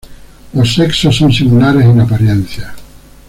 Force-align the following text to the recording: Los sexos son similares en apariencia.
Los 0.53 0.73
sexos 0.73 1.15
son 1.15 1.31
similares 1.31 1.85
en 1.85 2.01
apariencia. 2.01 2.73